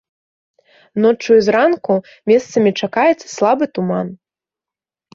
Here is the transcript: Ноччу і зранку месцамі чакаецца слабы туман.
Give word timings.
Ноччу 1.03 1.31
і 1.41 1.43
зранку 1.49 1.93
месцамі 2.33 2.75
чакаецца 2.83 3.23
слабы 3.35 3.71
туман. 3.79 4.07